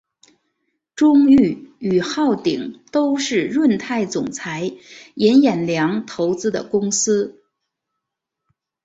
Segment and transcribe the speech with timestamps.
[0.95, 4.71] 中裕与浩鼎都是润泰总裁
[5.13, 7.39] 尹衍梁投资的公司。